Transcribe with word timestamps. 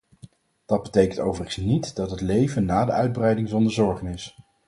Dat 0.65 0.83
betekent 0.83 1.19
overigens 1.19 1.57
niet 1.65 1.95
dat 1.95 2.11
het 2.11 2.21
leven 2.21 2.65
na 2.65 2.85
de 2.85 2.91
uitbreiding 2.91 3.49
zonder 3.49 3.71
zorgen 3.71 4.07
is. 4.07 4.35